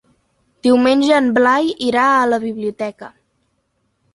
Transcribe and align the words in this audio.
Diumenge 0.67 1.11
en 1.17 1.27
Blai 1.35 1.69
irà 1.89 2.07
a 2.15 2.25
la 2.33 2.41
biblioteca. 2.47 3.11